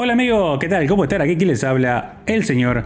[0.00, 0.86] Hola amigo, ¿qué tal?
[0.86, 1.22] ¿Cómo están?
[1.22, 2.84] Aquí les habla el señor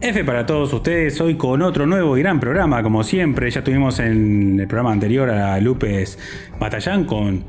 [0.00, 1.20] F para todos ustedes.
[1.20, 3.50] Hoy con otro nuevo y gran programa, como siempre.
[3.50, 6.18] Ya tuvimos en el programa anterior a Lupes
[6.58, 7.44] Matallán con,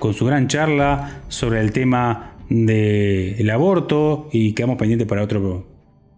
[0.00, 5.68] con su gran charla sobre el tema del aborto y quedamos pendientes para otro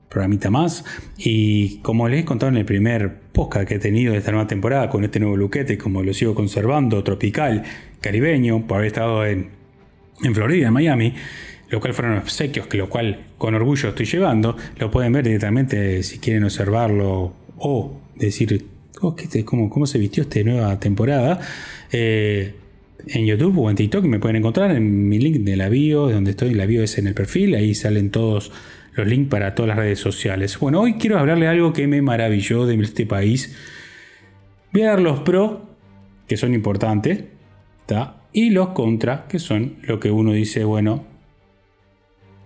[0.09, 0.87] programita más.
[1.19, 4.47] Y como les he contado en el primer podcast que he tenido de esta nueva
[4.47, 7.63] temporada con este nuevo luquete, como lo sigo conservando, tropical,
[8.01, 9.51] caribeño, por haber estado en,
[10.23, 11.15] en Florida, en Miami
[11.73, 14.57] lo cual fueron obsequios, que lo cual con orgullo estoy llevando.
[14.79, 18.67] Lo pueden ver directamente si quieren observarlo o decir
[19.01, 21.41] oh, ¿cómo, cómo, se vistió esta nueva temporada.
[21.91, 22.55] Eh,
[23.09, 26.33] en YouTube o en TikTok me pueden encontrar en mi link de la bio, donde
[26.33, 28.53] estoy, la bio es en el perfil, ahí salen todos
[28.95, 30.59] los links para todas las redes sociales.
[30.59, 33.57] Bueno, hoy quiero hablarle algo que me maravilló de este país.
[34.73, 35.75] Voy a dar los pro,
[36.29, 37.25] que son importantes,
[38.33, 41.05] y los contra, que son lo que uno dice, bueno,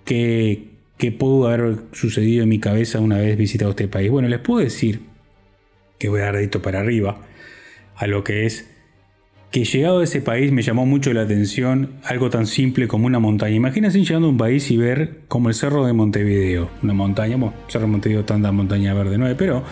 [0.06, 0.70] ¿Qué,
[1.18, 4.08] pudo haber sucedido en mi cabeza una vez visitado este país?
[4.08, 5.00] Bueno, les puedo decir
[5.98, 7.18] que voy a dar dedito para arriba
[7.96, 8.70] a lo que es
[9.50, 13.18] que llegado a ese país me llamó mucho la atención algo tan simple como una
[13.18, 13.56] montaña.
[13.56, 17.54] Imagínense llegando a un país y ver como el cerro de Montevideo, una montaña, bueno,
[17.66, 19.64] cerro de Montevideo tanta montaña verde, no pero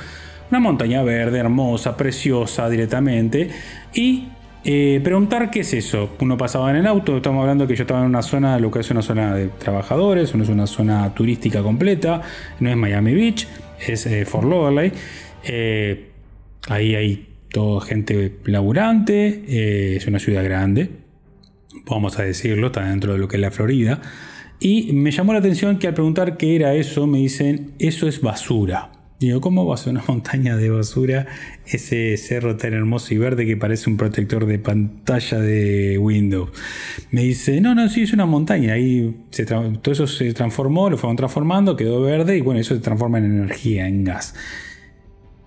[0.50, 3.50] una montaña verde, hermosa, preciosa directamente,
[3.94, 4.28] y
[4.64, 6.16] eh, preguntar qué es eso.
[6.20, 8.80] Uno pasaba en el auto, estamos hablando que yo estaba en una zona, lo que
[8.80, 12.22] es una zona de trabajadores, no es una zona turística completa,
[12.60, 13.46] no es Miami Beach,
[13.86, 14.92] es eh, Fort Lauderdale.
[15.44, 16.10] Eh,
[16.68, 20.90] ahí hay toda gente laburante, es una ciudad grande,
[21.86, 24.00] vamos a decirlo, está dentro de lo que es la Florida.
[24.60, 28.20] Y me llamó la atención que al preguntar qué era eso, me dicen, eso es
[28.20, 28.90] basura.
[29.20, 31.26] Digo, ¿cómo va a una montaña de basura
[31.66, 36.50] ese cerro tan hermoso y verde que parece un protector de pantalla de Windows?
[37.10, 38.74] Me dice, no, no, sí, es una montaña.
[38.74, 39.14] Ahí
[39.82, 43.24] todo eso se transformó, lo fueron transformando, quedó verde y bueno, eso se transforma en
[43.26, 44.34] energía, en gas.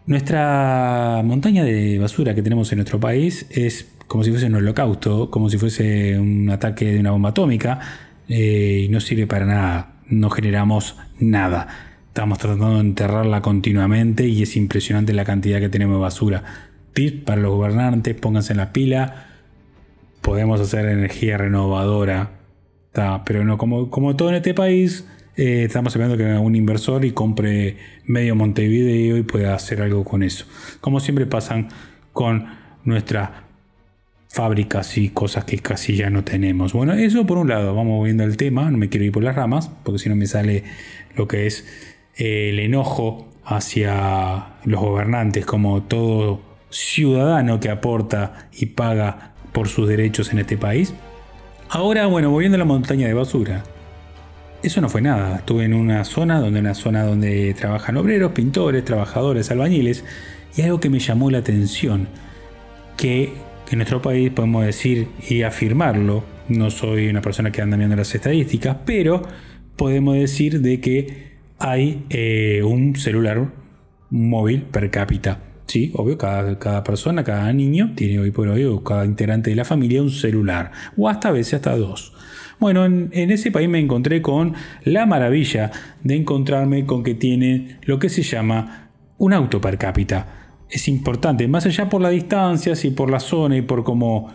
[0.06, 5.30] Nuestra montaña de basura que tenemos en nuestro país es como si fuese un holocausto,
[5.30, 7.80] como si fuese un ataque de una bomba atómica
[8.30, 11.87] eh, y no sirve para nada, no generamos nada.
[12.18, 16.44] Estamos tratando de enterrarla continuamente y es impresionante la cantidad que tenemos de basura.
[16.94, 19.28] Tips para los gobernantes, pónganse en la pila.
[20.22, 22.32] Podemos hacer energía renovadora.
[23.24, 27.06] pero no, como, como todo en este país, eh, estamos esperando que venga un inversor
[27.06, 30.46] y compre medio Montevideo y pueda hacer algo con eso.
[30.82, 31.68] Como siempre pasan
[32.14, 32.48] con
[32.84, 33.30] nuestras
[34.28, 36.74] fábricas y cosas que casi ya no tenemos.
[36.74, 39.36] Bueno, eso por un lado, vamos viendo el tema, no me quiero ir por las
[39.36, 40.64] ramas, porque si no me sale
[41.16, 49.34] lo que es el enojo hacia los gobernantes como todo ciudadano que aporta y paga
[49.54, 50.94] por sus derechos en este país.
[51.70, 53.64] Ahora, bueno, volviendo a la montaña de basura.
[54.64, 55.38] Eso no fue nada.
[55.38, 60.04] Estuve en una zona donde una zona donde trabajan obreros, pintores, trabajadores, albañiles
[60.56, 62.08] y algo que me llamó la atención
[62.98, 63.34] que
[63.70, 66.24] en nuestro país podemos decir y afirmarlo.
[66.50, 69.22] No soy una persona que anda viendo las estadísticas, pero
[69.76, 73.52] podemos decir de que hay eh, un celular
[74.10, 75.42] móvil per cápita.
[75.66, 79.56] Sí, obvio, cada, cada, persona, cada niño tiene hoy por hoy, o cada integrante de
[79.58, 82.14] la familia, un celular, o hasta a veces hasta dos.
[82.60, 84.54] Bueno, en, ese país me encontré con
[84.84, 85.72] la maravilla
[86.04, 90.54] de encontrarme con que tiene lo que se llama un auto per cápita.
[90.70, 94.34] Es importante, más allá por las distancias y por la zona y por cómo,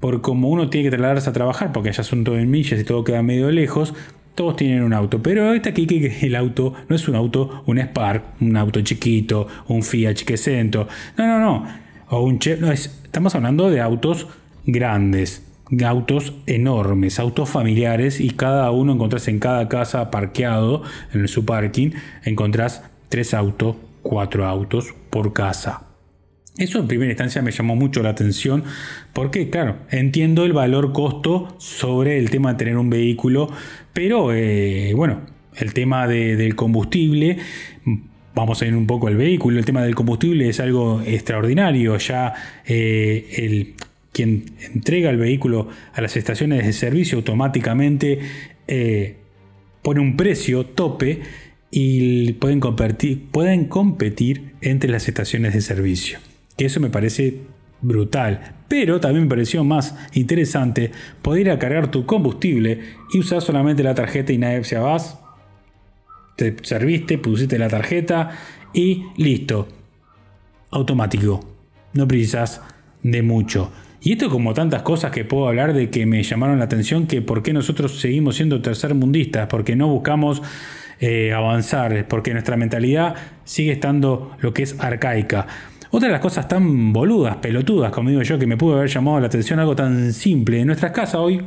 [0.00, 2.84] por cómo uno tiene que trasladarse a trabajar, porque allá son todo en millas y
[2.84, 3.92] todo queda medio lejos,
[4.34, 7.78] todos tienen un auto, pero este aquí que el auto no es un auto, un
[7.78, 11.66] Spark, un auto chiquito, un Fiat Cinquecento, no, no, no,
[12.08, 14.26] o un Chevy, no, estamos hablando de autos
[14.66, 15.46] grandes,
[15.84, 21.90] autos enormes, autos familiares y cada uno encontrás en cada casa parqueado en su parking,
[22.24, 25.93] encontrás tres autos, cuatro autos por casa.
[26.56, 28.62] Eso en primera instancia me llamó mucho la atención
[29.12, 33.50] porque, claro, entiendo el valor costo sobre el tema de tener un vehículo,
[33.92, 35.22] pero eh, bueno,
[35.56, 37.38] el tema del combustible,
[38.36, 42.34] vamos a ir un poco al vehículo, el tema del combustible es algo extraordinario, ya
[42.64, 43.74] eh, el,
[44.12, 48.20] quien entrega el vehículo a las estaciones de servicio automáticamente
[48.68, 49.16] eh,
[49.82, 51.20] pone un precio tope
[51.72, 52.60] y pueden
[53.32, 56.20] pueden competir entre las estaciones de servicio
[56.56, 57.42] que eso me parece
[57.80, 58.54] brutal.
[58.68, 60.90] Pero también me pareció más interesante
[61.22, 62.80] poder ir a cargar tu combustible
[63.12, 65.18] y usar solamente la tarjeta y nadie se vas.
[66.36, 68.30] Te serviste, pusiste la tarjeta
[68.72, 69.68] y listo.
[70.70, 71.40] Automático.
[71.92, 72.62] No precisas
[73.02, 73.70] de mucho.
[74.00, 77.22] Y esto como tantas cosas que puedo hablar de que me llamaron la atención, que
[77.22, 80.42] por qué nosotros seguimos siendo tercermundistas, porque no buscamos
[81.00, 83.14] eh, avanzar, porque nuestra mentalidad
[83.44, 85.46] sigue estando lo que es arcaica.
[85.96, 89.20] Otra de las cosas tan boludas, pelotudas, como digo yo, que me pudo haber llamado
[89.20, 90.58] la atención algo tan simple.
[90.58, 91.40] En nuestras casas hoy,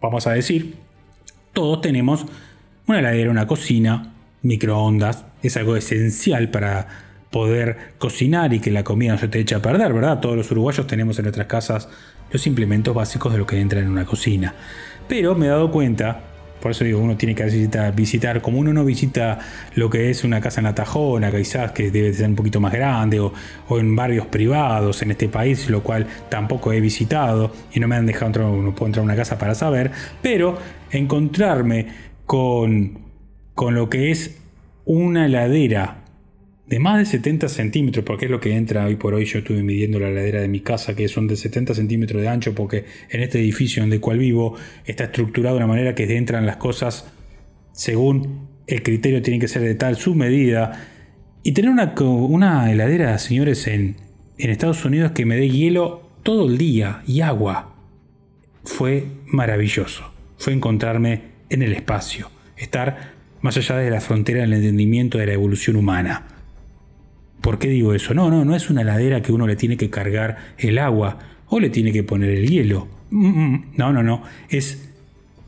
[0.00, 0.74] vamos a decir,
[1.52, 2.26] todos tenemos
[2.88, 4.12] una heladera, una cocina,
[4.42, 5.26] microondas.
[5.44, 6.88] Es algo esencial para
[7.30, 10.18] poder cocinar y que la comida no se te eche a perder, ¿verdad?
[10.18, 11.88] Todos los uruguayos tenemos en nuestras casas
[12.32, 14.56] los implementos básicos de lo que entra en una cocina.
[15.06, 16.20] Pero me he dado cuenta,
[16.64, 17.44] por eso digo, uno tiene que
[17.94, 19.38] visitar, como uno no visita
[19.74, 22.72] lo que es una casa en la Tajona, quizás que debe ser un poquito más
[22.72, 23.34] grande, o,
[23.68, 27.96] o, en barrios privados en este país, lo cual tampoco he visitado y no me
[27.96, 29.90] han dejado entrar, no puedo entrar a una casa para saber,
[30.22, 30.56] pero
[30.90, 31.88] encontrarme
[32.24, 32.98] con,
[33.54, 34.38] con lo que es
[34.86, 36.03] una heladera
[36.66, 39.26] de más de 70 centímetros, porque es lo que entra hoy por hoy.
[39.26, 42.54] Yo estuve midiendo la ladera de mi casa, que son de 70 centímetros de ancho,
[42.54, 44.56] porque en este edificio en el cual vivo
[44.86, 47.06] está estructurado de una manera que entran las cosas
[47.72, 50.88] según el criterio, tiene que ser de tal su medida.
[51.42, 53.96] Y tener una, una heladera, señores, en,
[54.38, 57.74] en Estados Unidos que me dé hielo todo el día y agua,
[58.64, 60.10] fue maravilloso.
[60.38, 63.12] Fue encontrarme en el espacio, estar
[63.42, 66.26] más allá de la frontera del entendimiento de la evolución humana.
[67.44, 68.14] ¿Por qué digo eso?
[68.14, 71.18] No, no, no es una heladera que uno le tiene que cargar el agua
[71.48, 72.88] o le tiene que poner el hielo.
[73.10, 74.22] No, no, no.
[74.48, 74.88] Es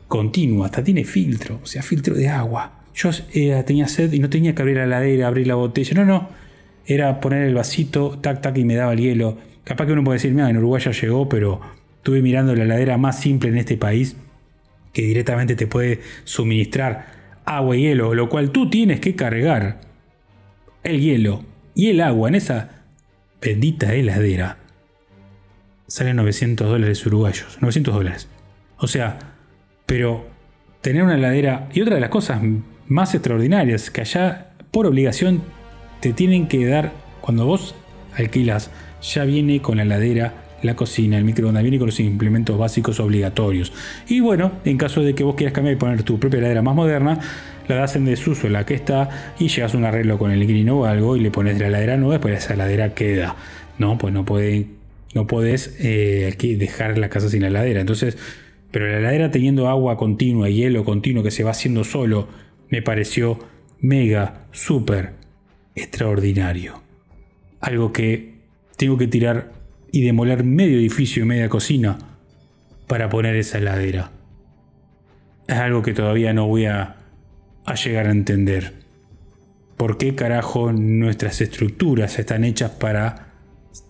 [0.07, 2.83] continua, hasta tiene filtro, o sea, filtro de agua.
[2.93, 5.95] Yo eh, tenía sed y no tenía que abrir la heladera, abrir la botella.
[5.95, 6.29] No, no.
[6.85, 9.39] Era poner el vasito, tac, tac, y me daba el hielo.
[9.63, 11.61] Capaz que uno puede decir, mira, en Uruguay ya llegó, pero
[11.95, 14.15] estuve mirando la heladera más simple en este país
[14.93, 17.07] que directamente te puede suministrar
[17.43, 19.81] agua y hielo, lo cual tú tienes que cargar
[20.83, 22.69] el hielo y el agua en esa
[23.39, 24.57] bendita heladera
[25.85, 27.59] sale 900 dólares uruguayos.
[27.61, 28.27] 900 dólares.
[28.77, 29.19] O sea,
[29.85, 30.25] pero
[30.81, 31.69] tener una heladera...
[31.71, 32.41] Y otra de las cosas
[32.87, 35.43] más extraordinarias, que allá por obligación
[35.99, 37.75] te tienen que dar, cuando vos
[38.15, 38.71] alquilas,
[39.03, 40.33] ya viene con la heladera,
[40.63, 43.71] la cocina, el microondas, viene con los implementos básicos obligatorios.
[44.07, 46.73] Y bueno, en caso de que vos quieras cambiar y poner tu propia heladera más
[46.73, 47.19] moderna,
[47.67, 50.79] la das en desuso la que está y llegas a un arreglo con el inquilino
[50.79, 53.35] o algo y le pones la heladera nueva, pues esa heladera queda.
[53.77, 54.67] No, pues no puede,
[55.13, 57.81] no puedes eh, dejar la casa sin la heladera.
[57.81, 58.17] Entonces,
[58.71, 62.27] pero la heladera teniendo agua continua, hielo continuo que se va haciendo solo,
[62.69, 63.39] me pareció
[63.79, 65.13] mega, súper
[65.75, 66.81] extraordinario.
[67.59, 68.35] Algo que
[68.77, 69.51] tengo que tirar
[69.91, 71.97] y demoler medio edificio y media cocina
[72.87, 74.11] para poner esa heladera.
[75.47, 76.97] Es algo que todavía no voy a
[77.67, 78.73] a llegar a entender.
[79.75, 83.33] ¿Por qué carajo nuestras estructuras están hechas para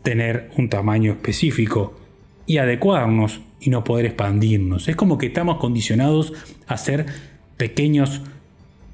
[0.03, 1.97] tener un tamaño específico
[2.45, 4.89] y adecuarnos y no poder expandirnos?
[4.89, 6.33] Es como que estamos condicionados
[6.65, 7.05] a ser
[7.55, 8.23] pequeños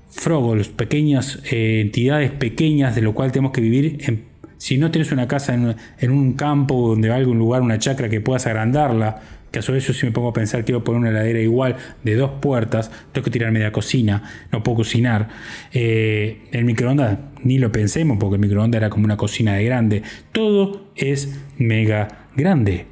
[0.09, 4.27] frogols, pequeñas eh, entidades pequeñas de lo cual tenemos que vivir
[4.57, 8.47] si no tienes una casa en, un campo donde algún lugar, una chacra que puedas
[8.47, 9.21] agrandarla,
[9.53, 11.77] que a su vez yo si me pongo a pensar quiero poner una heladera igual
[12.03, 15.29] de dos puertas, tengo que tirar media cocina, no puedo cocinar.
[15.71, 20.01] Eh, el microondas ni lo pensemos porque el microondas era como una cocina de grande.
[20.31, 22.87] Todo es mega grande.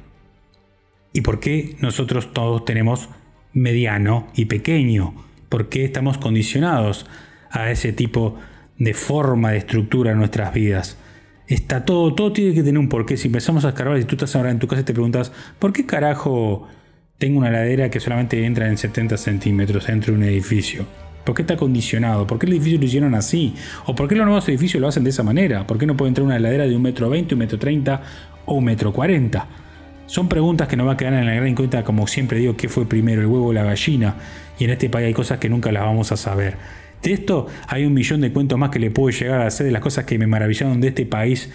[1.12, 3.08] ¿Y por qué nosotros todos tenemos
[3.52, 5.14] mediano y pequeño?
[5.48, 7.06] ¿Por qué estamos condicionados
[7.50, 8.38] a ese tipo
[8.78, 10.96] de forma de estructura en nuestras vidas?
[11.48, 13.16] Está todo, todo tiene que tener un porqué.
[13.16, 15.72] Si empezamos a escarbar, si tú estás ahora en tu casa y te preguntas, ¿por
[15.72, 16.68] qué carajo
[17.18, 20.86] tengo una ladera que solamente entra en 70 centímetros dentro de un edificio?
[21.24, 22.26] ¿Por qué está condicionado?
[22.26, 23.54] ¿Por qué el edificio lo hicieron así?
[23.86, 25.66] ¿O por qué los nuevos edificios lo hacen de esa manera?
[25.66, 28.02] ¿Por qué no puede entrar una heladera de un metro 20, un metro 30
[28.46, 29.46] o un metro 40?
[30.06, 32.68] Son preguntas que no va a quedar en la gran incógnita, como siempre digo, ¿qué
[32.68, 34.16] fue primero, el huevo o la gallina?
[34.58, 36.56] Y en este país hay cosas que nunca las vamos a saber.
[37.02, 39.72] De esto hay un millón de cuentos más que le puedo llegar a hacer de
[39.72, 41.50] las cosas que me maravillaron de este país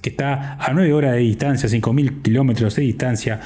[0.00, 3.40] que está a 9 horas de distancia, 5.000 kilómetros de distancia.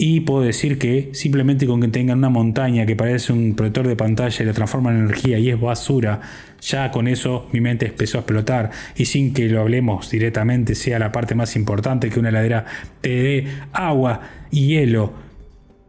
[0.00, 3.96] Y puedo decir que simplemente con que tengan una montaña que parece un protector de
[3.96, 6.20] pantalla y la transforman en energía y es basura,
[6.60, 8.70] ya con eso mi mente empezó a explotar.
[8.94, 12.64] Y sin que lo hablemos directamente, sea la parte más importante que una heladera
[13.00, 14.20] te dé agua
[14.52, 15.12] y hielo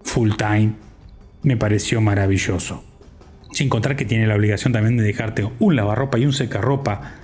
[0.02, 0.74] full time,
[1.44, 2.89] me pareció maravilloso.
[3.60, 7.16] Sin contar que tiene la obligación también de dejarte un lavarropa y un secarropa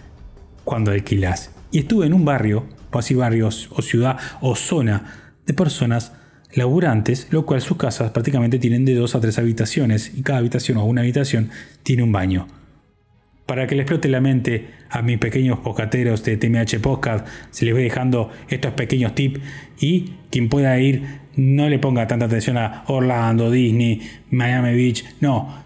[0.66, 1.56] cuando alquilas.
[1.72, 6.12] Y estuve en un barrio, o así barrios, o ciudad, o zona de personas
[6.52, 10.78] laburantes, lo cual sus casas prácticamente tienen de dos a tres habitaciones y cada habitación
[10.78, 11.52] o una habitación
[11.84, 12.48] tiene un baño.
[13.46, 17.74] Para que le explote la mente a mis pequeños pocateros de TMH Podcast, se les
[17.74, 19.40] voy dejando estos pequeños tips
[19.80, 21.02] y quien pueda ir
[21.38, 24.02] no le ponga tanta atención a Orlando, Disney,
[24.32, 25.06] Miami Beach.
[25.22, 25.65] No,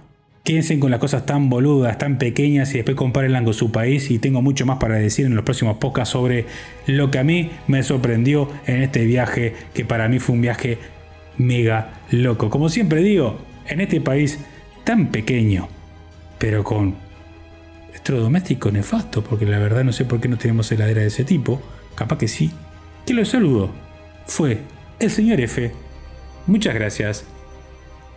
[0.50, 4.10] quédense con las cosas tan boludas, tan pequeñas y después compárenlas con su país.
[4.10, 6.46] Y tengo mucho más para decir en los próximos podcasts sobre
[6.88, 10.79] lo que a mí me sorprendió en este viaje, que para mí fue un viaje
[11.38, 12.50] mega loco.
[12.50, 13.38] Como siempre digo,
[13.68, 14.39] en este país
[14.86, 15.68] tan pequeño,
[16.39, 16.96] pero con
[17.91, 21.62] electrodoméstico nefasto, porque la verdad no sé por qué no tenemos heladera de ese tipo,
[21.94, 22.50] capaz que sí.
[23.06, 23.70] Que lo saludo.
[24.25, 24.58] Fue
[24.98, 25.72] el señor F.
[26.48, 27.24] Muchas gracias.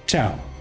[0.06, 0.51] Chao.